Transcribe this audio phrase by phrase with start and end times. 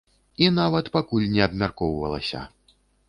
[0.43, 2.41] І нават пакуль не абмяркоўвалася.